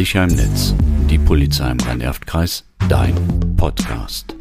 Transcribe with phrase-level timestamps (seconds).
[0.00, 0.74] Sicher im Netz.
[1.10, 2.64] Die Polizei im Rhein-Erft-Kreis.
[2.88, 3.14] Dein
[3.58, 4.34] Podcast.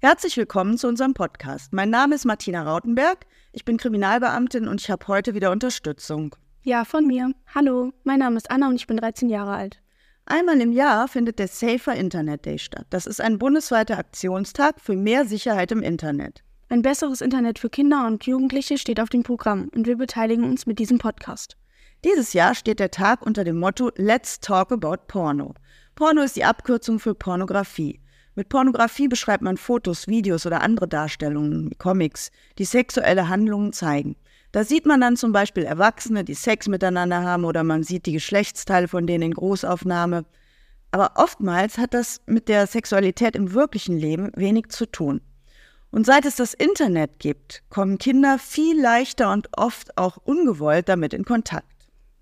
[0.00, 1.74] Herzlich willkommen zu unserem Podcast.
[1.74, 3.26] Mein Name ist Martina Rautenberg.
[3.52, 6.34] Ich bin Kriminalbeamtin und ich habe heute wieder Unterstützung.
[6.62, 7.34] Ja, von mir.
[7.54, 9.82] Hallo, mein Name ist Anna und ich bin 13 Jahre alt.
[10.24, 12.86] Einmal im Jahr findet der Safer Internet Day statt.
[12.88, 16.42] Das ist ein bundesweiter Aktionstag für mehr Sicherheit im Internet.
[16.72, 20.64] Ein besseres Internet für Kinder und Jugendliche steht auf dem Programm und wir beteiligen uns
[20.64, 21.58] mit diesem Podcast.
[22.02, 25.52] Dieses Jahr steht der Tag unter dem Motto Let's Talk About Porno.
[25.96, 28.00] Porno ist die Abkürzung für Pornografie.
[28.36, 34.16] Mit Pornografie beschreibt man Fotos, Videos oder andere Darstellungen, Comics, die sexuelle Handlungen zeigen.
[34.52, 38.12] Da sieht man dann zum Beispiel Erwachsene, die Sex miteinander haben oder man sieht die
[38.12, 40.24] Geschlechtsteile von denen in Großaufnahme.
[40.90, 45.20] Aber oftmals hat das mit der Sexualität im wirklichen Leben wenig zu tun.
[45.92, 51.12] Und seit es das Internet gibt, kommen Kinder viel leichter und oft auch ungewollt damit
[51.12, 51.66] in Kontakt.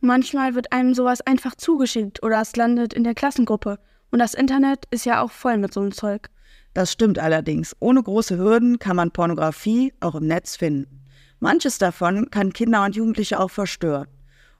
[0.00, 3.78] Manchmal wird einem sowas einfach zugeschickt oder es landet in der Klassengruppe.
[4.10, 6.30] Und das Internet ist ja auch voll mit so einem Zeug.
[6.74, 7.76] Das stimmt allerdings.
[7.78, 11.04] Ohne große Hürden kann man Pornografie auch im Netz finden.
[11.38, 14.08] Manches davon kann Kinder und Jugendliche auch verstören.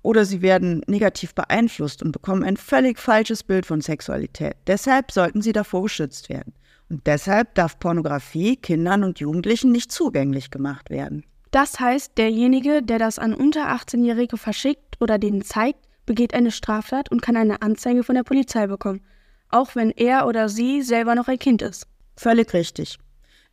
[0.00, 4.56] Oder sie werden negativ beeinflusst und bekommen ein völlig falsches Bild von Sexualität.
[4.66, 6.54] Deshalb sollten sie davor geschützt werden.
[6.94, 11.24] Und deshalb darf Pornografie Kindern und Jugendlichen nicht zugänglich gemacht werden.
[11.50, 17.10] Das heißt, derjenige, der das an unter 18-Jährige verschickt oder denen zeigt, begeht eine Straftat
[17.10, 19.00] und kann eine Anzeige von der Polizei bekommen,
[19.48, 21.88] auch wenn er oder sie selber noch ein Kind ist.
[22.16, 22.96] Völlig richtig.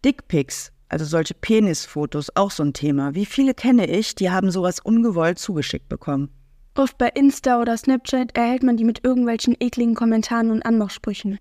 [0.05, 3.16] Dickpics, also solche Penisfotos, auch so ein Thema.
[3.16, 6.30] Wie viele kenne ich, die haben sowas ungewollt zugeschickt bekommen?
[6.76, 11.39] Oft bei Insta oder Snapchat erhält man die mit irgendwelchen ekligen Kommentaren und Anmachsprüchen.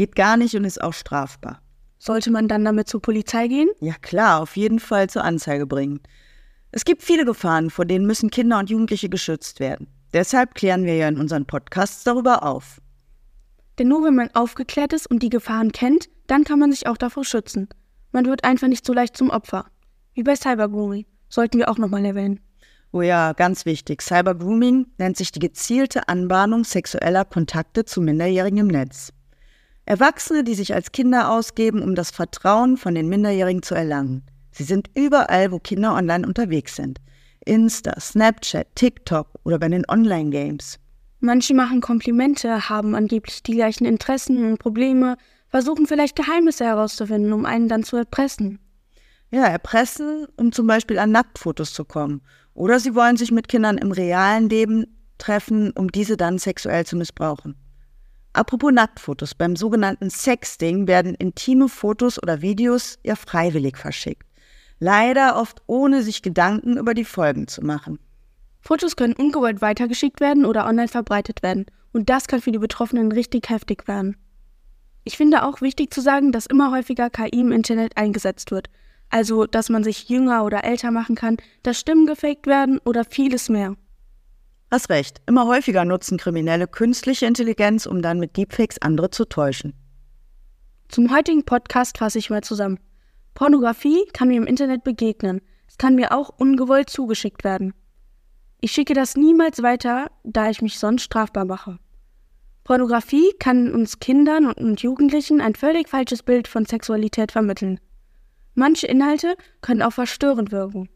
[0.00, 1.60] Geht gar nicht und ist auch strafbar.
[1.98, 3.68] Sollte man dann damit zur Polizei gehen?
[3.80, 6.00] Ja klar, auf jeden Fall zur Anzeige bringen.
[6.70, 9.88] Es gibt viele Gefahren, vor denen müssen Kinder und Jugendliche geschützt werden.
[10.14, 12.80] Deshalb klären wir ja in unseren Podcasts darüber auf.
[13.78, 16.96] Denn nur wenn man aufgeklärt ist und die Gefahren kennt, dann kann man sich auch
[16.96, 17.68] davor schützen.
[18.10, 19.66] Man wird einfach nicht so leicht zum Opfer.
[20.14, 21.04] Wie bei Cybergrooming.
[21.28, 22.40] Sollten wir auch nochmal erwähnen.
[22.90, 24.00] Oh ja, ganz wichtig.
[24.00, 29.12] Cybergrooming nennt sich die gezielte Anbahnung sexueller Kontakte zu Minderjährigen im Netz.
[29.90, 34.22] Erwachsene, die sich als Kinder ausgeben, um das Vertrauen von den Minderjährigen zu erlangen.
[34.52, 37.00] Sie sind überall, wo Kinder online unterwegs sind.
[37.44, 40.78] Insta, Snapchat, TikTok oder bei den Online-Games.
[41.18, 45.16] Manche machen Komplimente, haben angeblich die gleichen Interessen und Probleme,
[45.48, 48.60] versuchen vielleicht Geheimnisse herauszufinden, um einen dann zu erpressen.
[49.32, 52.20] Ja, erpressen, um zum Beispiel an Nacktfotos zu kommen.
[52.54, 54.86] Oder sie wollen sich mit Kindern im realen Leben
[55.18, 57.56] treffen, um diese dann sexuell zu missbrauchen.
[58.32, 64.26] Apropos Nacktfotos, beim sogenannten Sexting werden intime Fotos oder Videos ja freiwillig verschickt.
[64.78, 67.98] Leider oft ohne sich Gedanken über die Folgen zu machen.
[68.60, 71.66] Fotos können ungewollt weitergeschickt werden oder online verbreitet werden.
[71.92, 74.16] Und das kann für die Betroffenen richtig heftig werden.
[75.02, 78.70] Ich finde auch wichtig zu sagen, dass immer häufiger KI im Internet eingesetzt wird.
[79.08, 83.48] Also, dass man sich jünger oder älter machen kann, dass Stimmen gefaked werden oder vieles
[83.48, 83.74] mehr.
[84.70, 89.74] Hast recht, immer häufiger nutzen Kriminelle künstliche Intelligenz, um dann mit Deepfakes andere zu täuschen.
[90.88, 92.78] Zum heutigen Podcast fasse ich mal zusammen.
[93.34, 95.40] Pornografie kann mir im Internet begegnen.
[95.66, 97.74] Es kann mir auch ungewollt zugeschickt werden.
[98.60, 101.78] Ich schicke das niemals weiter, da ich mich sonst strafbar mache.
[102.62, 107.80] Pornografie kann uns Kindern und Jugendlichen ein völlig falsches Bild von Sexualität vermitteln.
[108.54, 110.88] Manche Inhalte können auch verstörend wirken.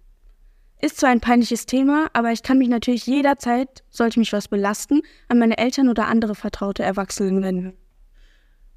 [0.80, 5.02] Ist zwar ein peinliches Thema, aber ich kann mich natürlich jederzeit, sollte mich was belasten,
[5.28, 7.74] an meine Eltern oder andere vertraute Erwachsenen wenden.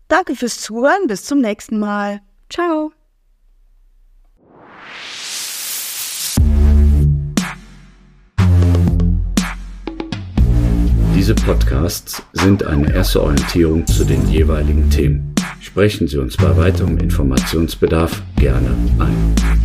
[0.08, 2.22] Danke fürs Zuhören, bis zum nächsten Mal.
[2.50, 2.92] Ciao.
[11.14, 15.36] Diese Podcasts sind eine erste Orientierung zu den jeweiligen Themen.
[15.60, 19.57] Sprechen Sie uns bei weiterem Informationsbedarf gerne ein.